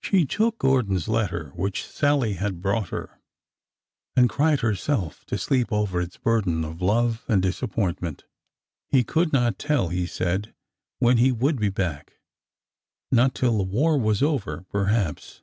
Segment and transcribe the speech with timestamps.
[0.00, 3.18] She took Gordon's letter, which Sallie had brought her,
[4.14, 8.26] and cried herself to sleep over its burden of love and disappointment.
[8.90, 10.54] He could not tell, he said,
[11.00, 12.20] when he would be back—
[13.10, 15.42] not till the war was over, perhaps.